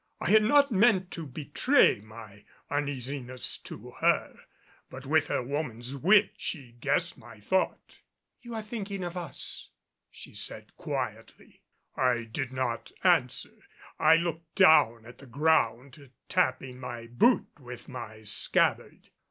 I 0.19 0.31
had 0.31 0.41
not 0.41 0.71
meant 0.71 1.11
to 1.11 1.27
betray 1.27 1.99
my 2.01 2.43
uneasiness 2.71 3.55
to 3.59 3.91
her, 3.99 4.35
but 4.89 5.05
with 5.05 5.27
her 5.27 5.43
woman's 5.43 5.95
wit 5.95 6.31
she 6.37 6.71
guessed 6.71 7.19
my 7.19 7.39
thought. 7.39 7.99
"You 8.41 8.55
are 8.55 8.63
thinking 8.63 9.03
of 9.03 9.15
us," 9.15 9.69
she 10.09 10.33
said 10.33 10.75
quietly. 10.75 11.61
I 11.95 12.23
did 12.23 12.51
not 12.51 12.91
answer. 13.03 13.67
I 13.99 14.15
looked 14.15 14.55
down 14.55 15.05
at 15.05 15.19
the 15.19 15.27
ground, 15.27 16.09
tapping 16.27 16.79
my 16.79 17.05
boot 17.05 17.45
with 17.59 17.87
my 17.87 18.23
scabbard. 18.23 19.11